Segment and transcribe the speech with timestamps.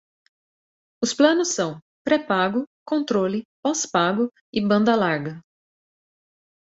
[0.99, 5.39] Os planos são: pré-pago, controle, pós-pago e banda larga